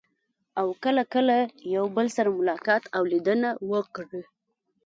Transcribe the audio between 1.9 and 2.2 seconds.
بل